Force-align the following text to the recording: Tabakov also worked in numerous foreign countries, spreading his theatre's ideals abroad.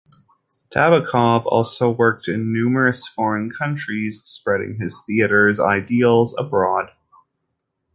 Tabakov 0.71 1.43
also 1.45 1.87
worked 1.91 2.27
in 2.27 2.51
numerous 2.51 3.07
foreign 3.07 3.51
countries, 3.51 4.19
spreading 4.23 4.79
his 4.79 5.03
theatre's 5.05 5.59
ideals 5.59 6.35
abroad. 6.39 6.89